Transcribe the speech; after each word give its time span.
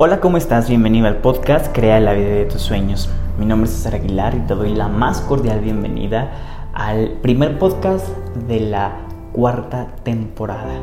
Hola, 0.00 0.20
¿cómo 0.20 0.36
estás? 0.36 0.68
Bienvenido 0.68 1.08
al 1.08 1.16
podcast 1.16 1.74
Crea 1.74 1.98
la 1.98 2.12
vida 2.12 2.28
de 2.28 2.44
tus 2.44 2.62
sueños. 2.62 3.10
Mi 3.36 3.44
nombre 3.44 3.68
es 3.68 3.74
César 3.74 3.96
Aguilar 3.96 4.32
y 4.36 4.46
te 4.46 4.54
doy 4.54 4.72
la 4.72 4.86
más 4.86 5.20
cordial 5.20 5.58
bienvenida 5.58 6.68
al 6.72 7.18
primer 7.20 7.58
podcast 7.58 8.06
de 8.46 8.60
la 8.60 8.92
cuarta 9.32 9.88
temporada. 10.04 10.74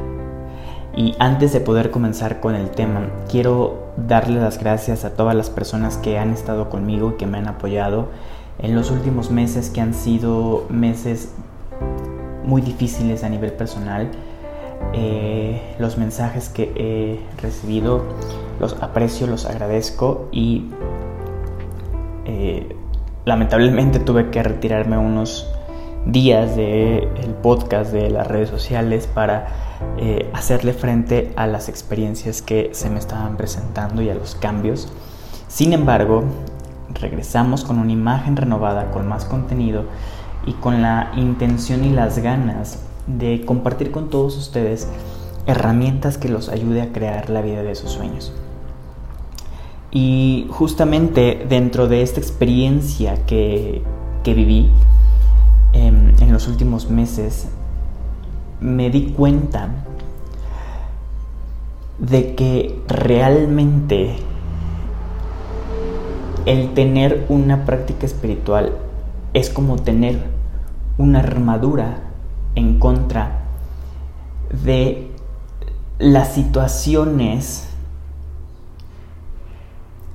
Y 0.97 1.15
antes 1.17 1.53
de 1.53 1.61
poder 1.61 1.91
comenzar 1.91 2.41
con 2.41 2.55
el 2.55 2.71
tema, 2.71 3.07
quiero 3.31 3.93
darle 3.95 4.41
las 4.41 4.59
gracias 4.59 5.05
a 5.05 5.13
todas 5.13 5.33
las 5.33 5.49
personas 5.49 5.95
que 5.95 6.19
han 6.19 6.31
estado 6.31 6.69
conmigo 6.69 7.11
y 7.11 7.13
que 7.13 7.25
me 7.25 7.37
han 7.37 7.47
apoyado 7.47 8.09
en 8.59 8.75
los 8.75 8.91
últimos 8.91 9.31
meses 9.31 9.69
que 9.69 9.79
han 9.79 9.93
sido 9.93 10.65
meses 10.67 11.33
muy 12.43 12.61
difíciles 12.61 13.23
a 13.23 13.29
nivel 13.29 13.53
personal 13.53 14.11
eh, 14.93 15.75
los 15.79 15.97
mensajes 15.97 16.49
que 16.49 16.71
he 16.75 17.41
recibido, 17.41 18.03
los 18.59 18.73
aprecio, 18.81 19.27
los 19.27 19.45
agradezco 19.45 20.29
y 20.31 20.65
eh, 22.25 22.75
lamentablemente 23.25 23.99
tuve 23.99 24.29
que 24.29 24.41
retirarme 24.43 24.97
unos 24.97 25.47
días 26.05 26.55
del 26.55 27.35
podcast 27.41 27.91
de 27.91 28.09
las 28.09 28.27
redes 28.27 28.49
sociales 28.49 29.07
para 29.07 29.47
eh, 29.97 30.29
hacerle 30.33 30.73
frente 30.73 31.33
a 31.35 31.47
las 31.47 31.67
experiencias 31.67 32.41
que 32.41 32.69
se 32.73 32.89
me 32.89 32.99
estaban 32.99 33.37
presentando 33.37 34.01
y 34.01 34.09
a 34.09 34.15
los 34.15 34.35
cambios. 34.35 34.91
Sin 35.47 35.73
embargo, 35.73 36.23
regresamos 36.93 37.63
con 37.63 37.79
una 37.79 37.91
imagen 37.91 38.35
renovada, 38.35 38.91
con 38.91 39.07
más 39.07 39.25
contenido 39.25 39.85
y 40.45 40.53
con 40.53 40.81
la 40.81 41.11
intención 41.15 41.83
y 41.83 41.89
las 41.89 42.19
ganas 42.19 42.79
de 43.07 43.43
compartir 43.45 43.91
con 43.91 44.09
todos 44.09 44.37
ustedes 44.37 44.87
herramientas 45.47 46.17
que 46.17 46.29
los 46.29 46.49
ayude 46.49 46.81
a 46.81 46.91
crear 46.91 47.29
la 47.29 47.41
vida 47.41 47.63
de 47.63 47.75
sus 47.75 47.91
sueños. 47.91 48.33
Y 49.95 50.47
justamente 50.49 51.45
dentro 51.47 51.87
de 51.87 52.01
esta 52.01 52.19
experiencia 52.19 53.25
que, 53.25 53.81
viví 54.25 54.69
em, 55.71 56.13
en 56.19 56.33
los 56.33 56.49
últimos 56.49 56.89
meses, 56.89 57.47
me 58.59 58.89
di 58.89 59.13
cuenta 59.13 59.69
de 61.97 62.35
que 62.35 62.77
realmente 62.89 64.17
el 66.45 66.73
tener 66.73 67.25
una 67.29 67.63
práctica 67.63 68.05
espiritual 68.05 68.73
es 69.33 69.49
como 69.49 69.77
tener 69.77 70.25
una 70.97 71.19
armadura 71.19 71.99
en 72.55 72.79
contra 72.79 73.43
de 74.65 75.09
las 75.99 76.33
situaciones, 76.33 77.69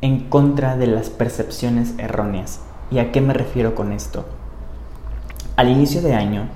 en 0.03 0.29
contra 0.29 0.77
de 0.77 0.87
las 0.87 1.11
percepciones 1.11 1.95
erróneas. 1.99 2.61
¿Y 2.91 2.99
a 2.99 3.13
qué 3.13 3.21
me 3.21 3.35
refiero 3.35 3.75
con 3.75 3.93
esto? 3.93 4.25
Al 5.57 5.69
inicio 5.69 6.03
de 6.03 6.15
año 6.15 6.49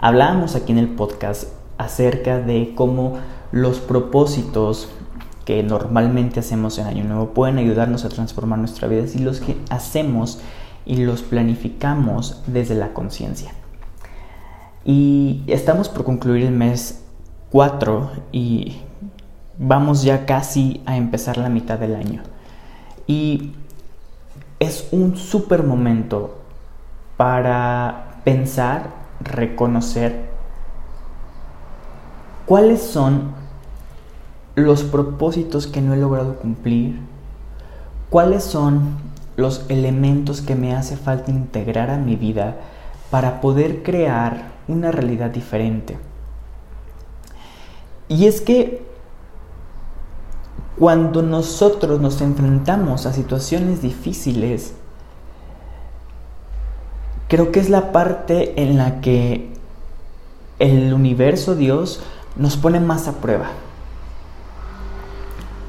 hablábamos 0.00 0.54
aquí 0.54 0.72
en 0.72 0.78
el 0.78 0.88
podcast 0.88 1.44
acerca 1.78 2.38
de 2.38 2.72
cómo 2.74 3.18
los 3.52 3.78
propósitos 3.78 4.88
que 5.44 5.62
normalmente 5.62 6.40
hacemos 6.40 6.78
en 6.78 6.86
Año 6.86 7.04
Nuevo 7.04 7.32
pueden 7.32 7.56
ayudarnos 7.58 8.04
a 8.04 8.10
transformar 8.10 8.58
nuestra 8.58 8.86
vida 8.88 9.06
si 9.06 9.18
los 9.18 9.40
que 9.40 9.56
hacemos 9.70 10.40
y 10.84 10.96
los 11.04 11.22
planificamos 11.22 12.42
desde 12.46 12.74
la 12.74 12.92
conciencia. 12.92 13.52
Y 14.84 15.44
estamos 15.46 15.88
por 15.88 16.04
concluir 16.04 16.44
el 16.44 16.52
mes 16.52 17.02
4 17.50 18.10
y 18.32 18.78
vamos 19.58 20.02
ya 20.02 20.26
casi 20.26 20.82
a 20.84 20.96
empezar 20.96 21.38
la 21.38 21.48
mitad 21.48 21.78
del 21.78 21.94
año. 21.94 22.22
Y 23.08 23.54
es 24.60 24.86
un 24.92 25.16
súper 25.16 25.64
momento 25.64 26.38
para 27.16 28.20
pensar, 28.22 28.90
reconocer 29.20 30.28
cuáles 32.46 32.80
son 32.80 33.32
los 34.54 34.82
propósitos 34.82 35.66
que 35.66 35.80
no 35.80 35.94
he 35.94 35.96
logrado 35.96 36.36
cumplir, 36.36 37.00
cuáles 38.10 38.44
son 38.44 38.96
los 39.36 39.64
elementos 39.68 40.40
que 40.42 40.54
me 40.54 40.74
hace 40.74 40.96
falta 40.96 41.30
integrar 41.30 41.90
a 41.90 41.98
mi 41.98 42.16
vida 42.16 42.56
para 43.10 43.40
poder 43.40 43.82
crear 43.82 44.48
una 44.66 44.90
realidad 44.90 45.30
diferente. 45.30 45.96
Y 48.08 48.26
es 48.26 48.40
que 48.40 48.87
cuando 50.78 51.22
nosotros 51.22 52.00
nos 52.00 52.20
enfrentamos 52.20 53.06
a 53.06 53.12
situaciones 53.12 53.82
difíciles, 53.82 54.74
creo 57.28 57.50
que 57.50 57.60
es 57.60 57.68
la 57.68 57.90
parte 57.90 58.62
en 58.62 58.78
la 58.78 59.00
que 59.00 59.52
el 60.58 60.92
universo 60.94 61.54
Dios 61.54 62.00
nos 62.36 62.56
pone 62.56 62.80
más 62.80 63.08
a 63.08 63.12
prueba 63.14 63.50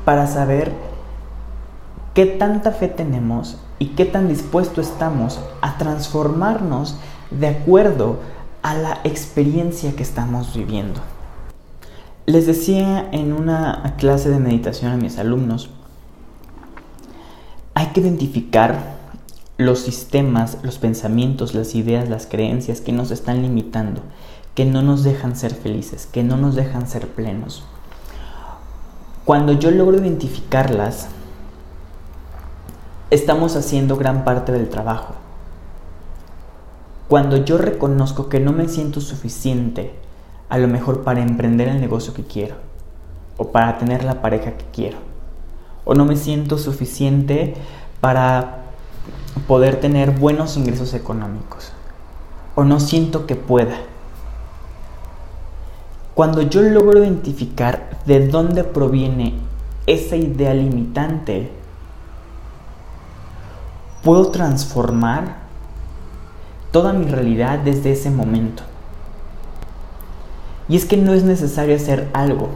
para 0.06 0.28
saber 0.28 0.74
qué 2.14 2.26
tanta 2.26 2.72
fe 2.72 2.88
tenemos 2.88 3.58
y 3.80 3.88
qué 3.90 4.06
tan 4.06 4.28
dispuestos 4.28 4.90
estamos 4.90 5.40
a 5.62 5.78
transformarnos 5.78 6.98
de 7.32 7.48
acuerdo 7.48 8.20
a 8.62 8.76
la 8.76 9.00
experiencia 9.04 9.96
que 9.96 10.04
estamos 10.04 10.56
viviendo. 10.56 11.02
Les 12.30 12.46
decía 12.46 13.10
en 13.12 13.34
una 13.34 13.96
clase 13.98 14.30
de 14.30 14.38
meditación 14.38 14.92
a 14.92 14.98
mis 14.98 15.18
alumnos, 15.18 15.72
hay 17.74 17.88
que 17.88 18.02
identificar 18.02 18.98
los 19.58 19.80
sistemas, 19.80 20.60
los 20.62 20.78
pensamientos, 20.78 21.56
las 21.56 21.74
ideas, 21.74 22.08
las 22.08 22.28
creencias 22.28 22.82
que 22.82 22.92
nos 22.92 23.10
están 23.10 23.42
limitando, 23.42 24.04
que 24.54 24.64
no 24.64 24.84
nos 24.84 25.04
dejan 25.04 25.36
ser 25.36 25.56
felices, 25.56 26.06
que 26.06 26.22
no 26.22 26.38
nos 26.38 26.54
dejan 26.54 26.88
ser 26.88 27.08
plenos. 27.08 27.64
Cuando 29.26 29.54
yo 29.54 29.72
logro 29.72 29.98
identificarlas, 29.98 31.08
estamos 33.10 33.56
haciendo 33.56 33.98
gran 33.98 34.24
parte 34.24 34.52
del 34.52 34.70
trabajo. 34.70 35.16
Cuando 37.08 37.38
yo 37.38 37.58
reconozco 37.58 38.30
que 38.30 38.40
no 38.40 38.52
me 38.52 38.68
siento 38.68 39.02
suficiente, 39.02 40.00
a 40.50 40.58
lo 40.58 40.68
mejor 40.68 41.04
para 41.04 41.22
emprender 41.22 41.68
el 41.68 41.80
negocio 41.80 42.14
que 42.14 42.24
quiero, 42.24 42.56
o 43.38 43.52
para 43.52 43.78
tener 43.78 44.04
la 44.04 44.22
pareja 44.22 44.58
que 44.58 44.66
quiero, 44.74 44.98
o 45.86 45.94
no 45.94 46.06
me 46.06 46.16
siento 46.16 46.58
suficiente 46.58 47.54
para 48.02 48.64
poder 49.48 49.80
tener 49.80 50.12
buenos 50.12 50.58
ingresos 50.58 50.94
económicos, 50.94 51.72
o 52.56 52.64
no 52.64 52.80
siento 52.80 53.26
que 53.26 53.36
pueda. 53.36 53.78
Cuando 56.16 56.42
yo 56.42 56.62
logro 56.62 57.00
identificar 57.00 57.98
de 58.06 58.28
dónde 58.28 58.64
proviene 58.64 59.36
esa 59.86 60.18
idea 60.18 60.54
limitante, 60.54 61.50
puedo 64.04 64.30
transformar 64.30 65.38
toda 66.72 66.94
mi 66.94 67.06
realidad 67.06 67.60
desde 67.60 67.92
ese 67.94 68.10
momento. 68.10 68.64
Y 70.70 70.78
es 70.78 70.86
que 70.86 70.98
no 70.98 71.14
es 71.14 71.24
necesario 71.24 71.76
hacer 71.76 72.08
algo. 72.14 72.50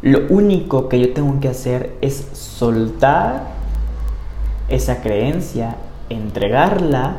Lo 0.00 0.20
único 0.30 0.88
que 0.88 1.00
yo 1.00 1.12
tengo 1.12 1.38
que 1.40 1.48
hacer 1.48 1.96
es 2.00 2.28
soltar 2.32 3.42
esa 4.68 5.02
creencia, 5.02 5.76
entregarla, 6.08 7.16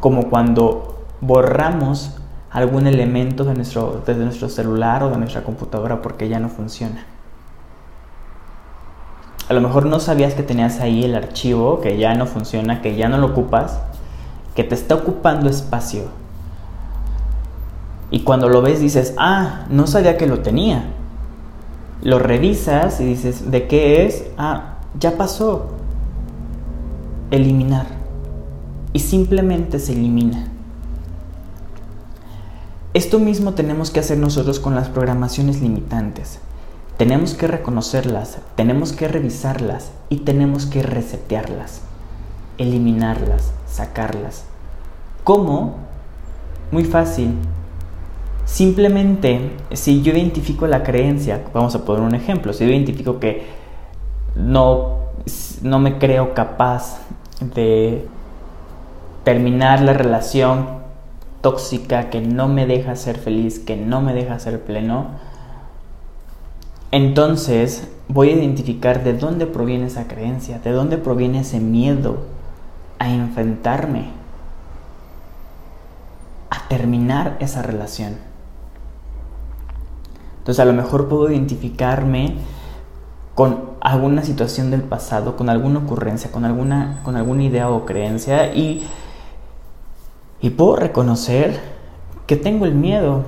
como 0.00 0.28
cuando 0.28 1.04
borramos 1.20 2.16
algún 2.50 2.86
elemento 2.86 3.44
de 3.44 3.54
nuestro, 3.54 4.02
nuestro 4.06 4.48
celular 4.48 5.02
o 5.02 5.10
de 5.10 5.18
nuestra 5.18 5.42
computadora 5.42 6.02
porque 6.02 6.28
ya 6.28 6.38
no 6.38 6.48
funciona. 6.48 7.04
A 9.48 9.52
lo 9.52 9.60
mejor 9.60 9.86
no 9.86 10.00
sabías 10.00 10.34
que 10.34 10.42
tenías 10.42 10.80
ahí 10.80 11.04
el 11.04 11.14
archivo 11.14 11.80
que 11.80 11.96
ya 11.98 12.14
no 12.14 12.26
funciona, 12.26 12.82
que 12.82 12.96
ya 12.96 13.08
no 13.08 13.18
lo 13.18 13.26
ocupas, 13.26 13.80
que 14.54 14.64
te 14.64 14.74
está 14.74 14.94
ocupando 14.96 15.48
espacio. 15.48 16.25
Y 18.10 18.20
cuando 18.20 18.48
lo 18.48 18.62
ves 18.62 18.80
dices, 18.80 19.14
ah, 19.18 19.66
no 19.68 19.86
sabía 19.86 20.16
que 20.16 20.26
lo 20.26 20.40
tenía. 20.40 20.84
Lo 22.02 22.18
revisas 22.18 23.00
y 23.00 23.04
dices, 23.04 23.50
¿de 23.50 23.66
qué 23.66 24.06
es? 24.06 24.24
Ah, 24.38 24.78
ya 24.98 25.16
pasó. 25.16 25.66
Eliminar. 27.30 27.86
Y 28.92 29.00
simplemente 29.00 29.78
se 29.78 29.92
elimina. 29.92 30.48
Esto 32.94 33.18
mismo 33.18 33.52
tenemos 33.52 33.90
que 33.90 34.00
hacer 34.00 34.16
nosotros 34.18 34.60
con 34.60 34.74
las 34.74 34.88
programaciones 34.88 35.60
limitantes. 35.60 36.38
Tenemos 36.96 37.34
que 37.34 37.46
reconocerlas, 37.46 38.38
tenemos 38.54 38.92
que 38.92 39.06
revisarlas 39.06 39.90
y 40.08 40.20
tenemos 40.20 40.64
que 40.64 40.82
resetearlas, 40.82 41.82
eliminarlas, 42.56 43.52
sacarlas. 43.68 44.44
¿Cómo? 45.24 45.74
Muy 46.72 46.84
fácil. 46.84 47.34
Simplemente, 48.46 49.50
si 49.72 50.02
yo 50.02 50.12
identifico 50.12 50.68
la 50.68 50.84
creencia, 50.84 51.42
vamos 51.52 51.74
a 51.74 51.84
poner 51.84 52.02
un 52.02 52.14
ejemplo, 52.14 52.52
si 52.52 52.64
yo 52.64 52.70
identifico 52.70 53.18
que 53.18 53.44
no, 54.36 55.00
no 55.62 55.80
me 55.80 55.98
creo 55.98 56.32
capaz 56.32 57.00
de 57.40 58.06
terminar 59.24 59.80
la 59.80 59.94
relación 59.94 60.68
tóxica 61.40 62.08
que 62.08 62.20
no 62.20 62.46
me 62.46 62.66
deja 62.66 62.94
ser 62.94 63.18
feliz, 63.18 63.58
que 63.58 63.76
no 63.76 64.00
me 64.00 64.14
deja 64.14 64.38
ser 64.38 64.62
pleno, 64.62 65.08
entonces 66.92 67.88
voy 68.06 68.28
a 68.30 68.34
identificar 68.34 69.02
de 69.02 69.14
dónde 69.14 69.46
proviene 69.46 69.86
esa 69.86 70.06
creencia, 70.06 70.60
de 70.60 70.70
dónde 70.70 70.98
proviene 70.98 71.40
ese 71.40 71.58
miedo 71.58 72.18
a 73.00 73.10
enfrentarme, 73.10 74.10
a 76.48 76.68
terminar 76.68 77.36
esa 77.40 77.62
relación. 77.62 78.25
Entonces 80.46 80.60
a 80.60 80.64
lo 80.64 80.74
mejor 80.74 81.08
puedo 81.08 81.28
identificarme 81.28 82.34
con 83.34 83.70
alguna 83.80 84.22
situación 84.22 84.70
del 84.70 84.82
pasado, 84.82 85.34
con 85.34 85.48
alguna 85.48 85.80
ocurrencia, 85.80 86.30
con 86.30 86.44
alguna, 86.44 87.00
con 87.02 87.16
alguna 87.16 87.42
idea 87.42 87.68
o 87.68 87.84
creencia 87.84 88.54
y, 88.54 88.86
y 90.40 90.50
puedo 90.50 90.76
reconocer 90.76 91.58
que 92.28 92.36
tengo 92.36 92.64
el 92.64 92.76
miedo. 92.76 93.24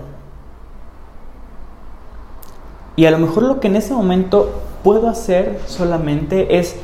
Y 2.94 3.06
a 3.06 3.10
lo 3.10 3.18
mejor 3.18 3.42
lo 3.42 3.58
que 3.58 3.66
en 3.66 3.74
ese 3.74 3.94
momento 3.94 4.52
puedo 4.84 5.08
hacer 5.08 5.60
solamente 5.66 6.60
es 6.60 6.76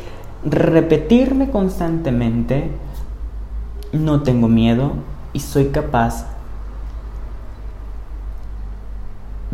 repetirme 0.45 1.49
constantemente, 1.49 2.73
no 3.93 4.25
tengo 4.25 4.49
miedo 4.49 4.95
y 5.33 5.39
soy 5.39 5.67
capaz 5.67 6.34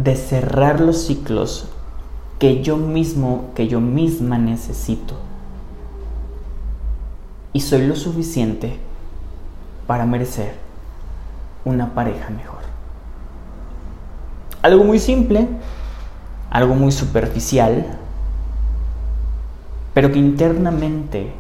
de 0.02 0.16
cerrar 0.16 0.80
los 0.80 1.04
ciclos 1.04 1.68
que 2.38 2.62
yo 2.62 2.78
mismo, 2.78 3.50
que 3.54 3.68
yo 3.68 3.80
misma 3.80 4.38
necesito. 4.38 5.14
Y 7.52 7.60
soy 7.60 7.86
lo 7.86 7.94
suficiente 7.96 8.78
para 9.86 10.06
merecer 10.06 10.54
una 11.66 11.92
pareja 11.94 12.30
mejor. 12.30 12.60
Algo 14.62 14.84
muy 14.84 14.98
simple, 14.98 15.48
algo 16.48 16.74
muy 16.74 16.92
superficial, 16.92 17.98
pero 19.92 20.10
que 20.10 20.18
internamente 20.18 21.32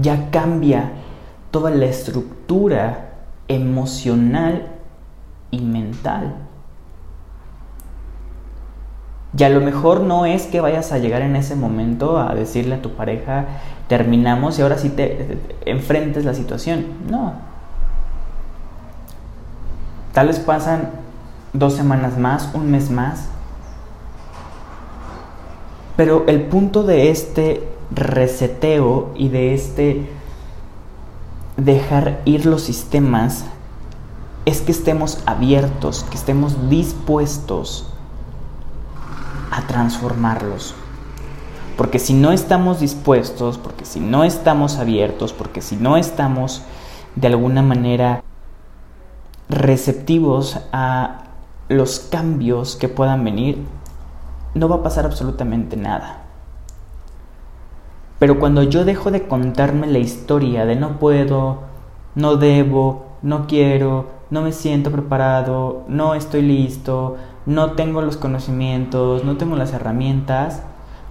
ya 0.00 0.30
cambia 0.30 0.90
toda 1.52 1.70
la 1.70 1.86
estructura 1.86 3.12
emocional 3.46 4.72
y 5.52 5.60
mental 5.60 6.47
y 9.36 9.44
a 9.44 9.50
lo 9.50 9.60
mejor 9.60 10.00
no 10.00 10.24
es 10.24 10.46
que 10.46 10.60
vayas 10.60 10.90
a 10.92 10.98
llegar 10.98 11.20
en 11.20 11.36
ese 11.36 11.54
momento 11.54 12.18
a 12.18 12.34
decirle 12.34 12.76
a 12.76 12.82
tu 12.82 12.94
pareja, 12.94 13.44
terminamos 13.86 14.58
y 14.58 14.62
ahora 14.62 14.78
sí 14.78 14.88
te, 14.88 15.38
enfrentes 15.66 16.24
la 16.24 16.32
situación. 16.32 16.86
No. 17.10 17.34
Tal 20.14 20.28
vez 20.28 20.38
pasan 20.38 20.90
dos 21.52 21.74
semanas 21.74 22.16
más, 22.16 22.50
un 22.54 22.70
mes 22.70 22.90
más. 22.90 23.28
Pero 25.96 26.24
el 26.26 26.42
punto 26.44 26.82
de 26.82 27.10
este 27.10 27.68
reseteo 27.90 29.12
y 29.14 29.28
de 29.28 29.54
este 29.54 30.08
dejar 31.56 32.22
ir 32.24 32.46
los 32.46 32.62
sistemas 32.62 33.44
es 34.46 34.62
que 34.62 34.72
estemos 34.72 35.22
abiertos, 35.26 36.06
que 36.08 36.16
estemos 36.16 36.70
dispuestos 36.70 37.92
a 39.50 39.66
transformarlos. 39.66 40.74
Porque 41.76 41.98
si 41.98 42.12
no 42.12 42.32
estamos 42.32 42.80
dispuestos, 42.80 43.58
porque 43.58 43.84
si 43.84 44.00
no 44.00 44.24
estamos 44.24 44.78
abiertos, 44.78 45.32
porque 45.32 45.62
si 45.62 45.76
no 45.76 45.96
estamos 45.96 46.62
de 47.14 47.28
alguna 47.28 47.62
manera 47.62 48.22
receptivos 49.48 50.58
a 50.72 51.24
los 51.68 52.00
cambios 52.00 52.76
que 52.76 52.88
puedan 52.88 53.24
venir, 53.24 53.64
no 54.54 54.68
va 54.68 54.76
a 54.76 54.82
pasar 54.82 55.04
absolutamente 55.04 55.76
nada. 55.76 56.22
Pero 58.18 58.40
cuando 58.40 58.64
yo 58.64 58.84
dejo 58.84 59.10
de 59.10 59.28
contarme 59.28 59.86
la 59.86 59.98
historia 59.98 60.66
de 60.66 60.74
no 60.74 60.98
puedo, 60.98 61.60
no 62.14 62.36
debo, 62.36 63.06
no 63.22 63.46
quiero, 63.46 64.06
no 64.30 64.42
me 64.42 64.52
siento 64.52 64.90
preparado, 64.90 65.84
no 65.88 66.14
estoy 66.14 66.42
listo, 66.42 67.16
no 67.48 67.72
tengo 67.72 68.02
los 68.02 68.18
conocimientos, 68.18 69.24
no 69.24 69.38
tengo 69.38 69.56
las 69.56 69.72
herramientas, 69.72 70.60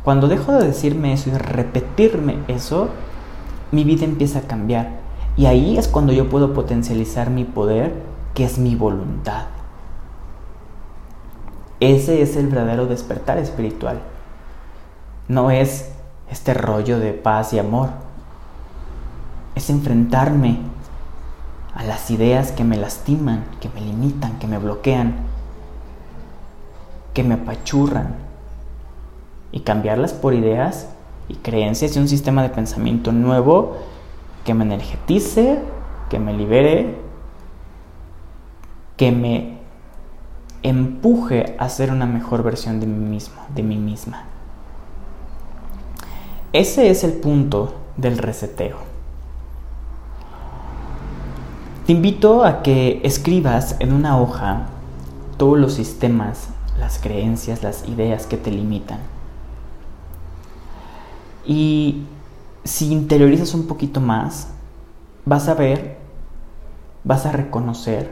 cuando 0.03 0.27
dejo 0.27 0.53
de 0.53 0.67
decirme 0.67 1.11
eso 1.11 1.31
y 1.31 1.33
repetirme 1.33 2.37
eso, 2.47 2.89
mi 3.71 3.83
vida 3.83 4.05
empieza 4.05 4.39
a 4.39 4.41
cambiar. 4.43 4.99
Y 5.35 5.47
ahí 5.47 5.79
es 5.79 5.87
cuando 5.87 6.13
yo 6.13 6.29
puedo 6.29 6.53
potencializar 6.53 7.31
mi 7.31 7.43
poder, 7.43 8.03
que 8.35 8.45
es 8.45 8.59
mi 8.59 8.75
voluntad. 8.75 9.45
Ese 11.79 12.21
es 12.21 12.35
el 12.35 12.47
verdadero 12.47 12.85
despertar 12.85 13.39
espiritual. 13.39 13.99
No 15.27 15.49
es 15.49 15.91
este 16.29 16.53
rollo 16.53 16.99
de 16.99 17.13
paz 17.13 17.51
y 17.53 17.59
amor. 17.59 17.89
Es 19.55 19.71
enfrentarme 19.71 20.59
a 21.73 21.83
las 21.83 22.11
ideas 22.11 22.51
que 22.51 22.63
me 22.63 22.77
lastiman, 22.77 23.43
que 23.59 23.69
me 23.69 23.81
limitan, 23.81 24.37
que 24.37 24.45
me 24.45 24.59
bloquean 24.59 25.15
que 27.17 27.23
me 27.23 27.33
apachurran 27.33 28.13
y 29.51 29.61
cambiarlas 29.61 30.13
por 30.13 30.35
ideas 30.35 30.89
y 31.27 31.33
creencias 31.33 31.95
y 31.95 31.99
un 31.99 32.07
sistema 32.07 32.43
de 32.43 32.49
pensamiento 32.49 33.11
nuevo 33.11 33.77
que 34.45 34.53
me 34.53 34.63
energetice, 34.63 35.57
que 36.11 36.19
me 36.19 36.31
libere, 36.31 36.95
que 38.97 39.11
me 39.11 39.57
empuje 40.61 41.55
a 41.57 41.67
ser 41.69 41.89
una 41.89 42.05
mejor 42.05 42.43
versión 42.43 42.79
de 42.79 42.85
mí 42.85 43.03
mismo, 43.03 43.41
de 43.49 43.63
mí 43.63 43.77
misma. 43.77 44.25
Ese 46.53 46.91
es 46.91 47.03
el 47.03 47.13
punto 47.13 47.73
del 47.95 48.19
reseteo. 48.19 48.77
Te 51.87 51.93
invito 51.93 52.45
a 52.45 52.61
que 52.61 53.01
escribas 53.03 53.75
en 53.79 53.91
una 53.91 54.21
hoja 54.21 54.67
todos 55.37 55.57
los 55.57 55.73
sistemas 55.73 56.49
las 56.79 56.99
creencias, 56.99 57.63
las 57.63 57.87
ideas 57.87 58.25
que 58.25 58.37
te 58.37 58.51
limitan. 58.51 58.99
Y 61.45 62.03
si 62.63 62.91
interiorizas 62.91 63.53
un 63.53 63.67
poquito 63.67 64.01
más, 64.01 64.49
vas 65.25 65.47
a 65.47 65.53
ver, 65.53 65.97
vas 67.03 67.25
a 67.25 67.31
reconocer 67.31 68.11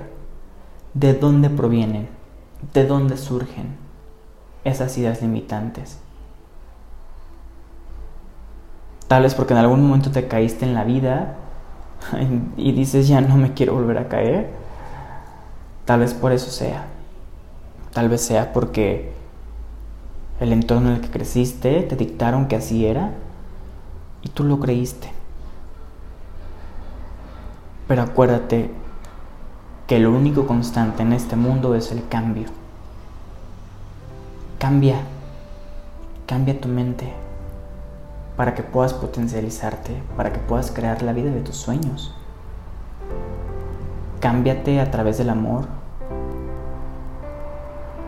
de 0.93 1.13
dónde 1.13 1.50
provienen, 1.50 2.07
de 2.74 2.86
dónde 2.86 3.17
surgen 3.17 3.75
esas 4.63 4.98
ideas 4.98 5.22
limitantes. 5.22 6.00
Tal 9.07 9.24
vez 9.24 9.36
porque 9.36 9.53
en 9.53 9.60
algún 9.60 9.86
momento 9.86 10.12
te 10.12 10.27
caíste 10.27 10.65
en 10.65 10.74
la 10.74 10.84
vida 10.84 11.36
y 12.57 12.72
dices 12.72 13.07
ya 13.07 13.22
no 13.22 13.38
me 13.38 13.53
quiero 13.53 13.74
volver 13.74 13.98
a 13.98 14.07
caer. 14.07 14.50
Tal 15.86 16.00
vez 16.00 16.13
por 16.13 16.31
eso 16.31 16.50
sea. 16.50 16.94
Tal 17.95 18.09
vez 18.09 18.25
sea 18.25 18.51
porque 18.51 19.13
el 20.41 20.51
entorno 20.51 20.89
en 20.89 20.95
el 20.95 21.01
que 21.01 21.09
creciste 21.09 21.81
te 21.83 21.95
dictaron 21.95 22.49
que 22.49 22.57
así 22.57 22.85
era 22.85 23.11
y 24.21 24.27
tú 24.27 24.43
lo 24.43 24.59
creíste. 24.59 25.09
Pero 27.87 28.01
acuérdate 28.01 28.69
que 29.87 29.99
lo 29.99 30.11
único 30.11 30.45
constante 30.45 31.03
en 31.03 31.13
este 31.13 31.37
mundo 31.37 31.73
es 31.73 31.93
el 31.93 32.05
cambio. 32.09 32.49
Cambia, 34.59 34.97
cambia 36.25 36.59
tu 36.59 36.67
mente 36.67 37.13
para 38.35 38.55
que 38.55 38.63
puedas 38.63 38.93
potencializarte, 38.93 40.03
para 40.17 40.33
que 40.33 40.39
puedas 40.39 40.69
crear 40.69 41.01
la 41.01 41.13
vida 41.13 41.31
de 41.31 41.39
tus 41.39 41.55
sueños. 41.55 42.13
Cámbiate 44.19 44.81
a 44.81 44.91
través 44.91 45.17
del 45.17 45.29
amor, 45.29 45.85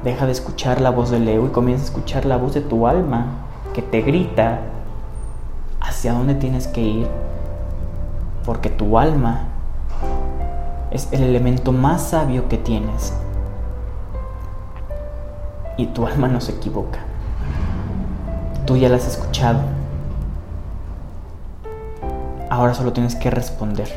Deja 0.08 0.26
de 0.26 0.32
escuchar 0.32 0.80
la 0.80 0.90
voz 0.90 1.10
del 1.10 1.28
ego 1.28 1.48
y 1.48 1.50
comienza 1.50 1.84
a 1.84 1.88
escuchar 1.88 2.24
la 2.24 2.38
voz 2.38 2.54
de 2.54 2.62
tu 2.62 2.88
alma 2.88 3.26
que 3.74 3.82
te 3.82 4.00
grita 4.00 4.62
hacia 5.82 6.14
dónde 6.14 6.34
tienes 6.34 6.66
que 6.66 6.80
ir. 6.80 7.08
Porque 8.46 8.70
tu 8.70 8.98
alma 8.98 9.42
es 10.92 11.10
el 11.12 11.24
elemento 11.24 11.74
más 11.74 12.04
sabio 12.04 12.48
que 12.48 12.58
tienes. 12.58 13.14
Y 15.76 15.88
tu 15.88 16.08
alma 16.08 16.30
no 16.30 16.40
se 16.40 16.54
equivoca. 16.54 17.00
Tú 18.66 18.78
ya 18.78 18.88
la 18.88 18.96
has 18.96 19.08
escuchado. 19.08 19.60
Ahora 22.50 22.74
solo 22.74 22.94
tienes 22.94 23.16
que 23.16 23.30
responder 23.30 23.90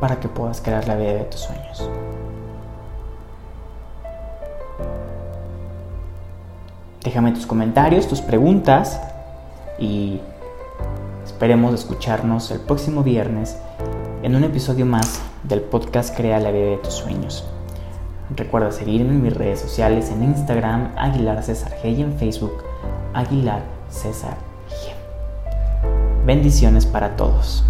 para 0.00 0.20
que 0.20 0.28
puedas 0.28 0.62
crear 0.62 0.88
la 0.88 0.96
vida 0.96 1.12
de 1.12 1.24
tus 1.24 1.40
sueños. 1.40 1.86
Déjame 7.04 7.32
tus 7.32 7.46
comentarios, 7.46 8.08
tus 8.08 8.22
preguntas 8.22 8.98
y 9.78 10.20
esperemos 11.26 11.74
escucharnos 11.74 12.50
el 12.50 12.60
próximo 12.60 13.02
viernes 13.02 13.58
en 14.22 14.34
un 14.34 14.42
episodio 14.42 14.86
más 14.86 15.20
del 15.42 15.60
podcast 15.60 16.16
Crea 16.16 16.40
la 16.40 16.50
vida 16.50 16.64
de 16.64 16.76
tus 16.78 16.94
sueños. 16.94 17.44
Recuerda 18.34 18.72
seguirme 18.72 19.10
en 19.10 19.22
mis 19.22 19.36
redes 19.36 19.60
sociales 19.60 20.10
en 20.10 20.24
Instagram 20.24 20.92
Aguilar 20.96 21.42
César 21.42 21.76
G 21.82 21.94
y 21.94 22.02
en 22.02 22.14
Facebook 22.14 22.64
Aguilar 23.12 23.62
César 23.90 24.38
G. 24.70 26.24
Bendiciones 26.24 26.86
para 26.86 27.16
todos. 27.16 27.64